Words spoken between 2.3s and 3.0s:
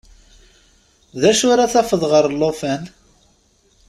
lṭufan?